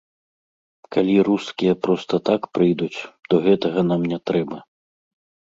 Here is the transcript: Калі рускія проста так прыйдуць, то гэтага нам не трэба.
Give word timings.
Калі 0.95 1.17
рускія 1.27 1.73
проста 1.87 2.13
так 2.31 2.41
прыйдуць, 2.59 2.99
то 3.27 3.33
гэтага 3.45 3.79
нам 3.93 4.01
не 4.15 4.19
трэба. 4.33 4.57